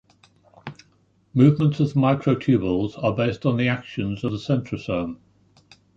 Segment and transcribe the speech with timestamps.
[1.35, 5.17] Movements of the microtubules are based on the actions of the centrosome.